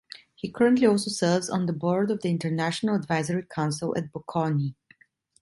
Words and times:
He 0.33 0.51
currently 0.51 0.87
also 0.87 1.11
serves 1.11 1.47
on 1.47 1.67
the 1.67 1.73
board 1.73 2.09
of 2.09 2.21
the 2.23 2.29
International 2.31 2.95
Advisory 2.95 3.43
Council 3.43 3.95
at 3.95 4.11
Bocconi. 4.11 4.73